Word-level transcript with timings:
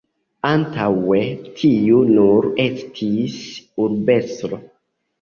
Antaŭe 0.51 1.19
tiu 1.61 2.01
nur 2.17 2.51
estis 2.67 3.39
urbestro. 3.89 4.65